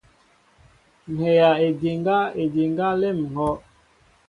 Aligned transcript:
Ŋhɛjaʼédiŋga, 1.13 2.17
édiŋga 2.41 2.87
nlém 2.95 3.17
ŋhɔʼ. 3.31 3.57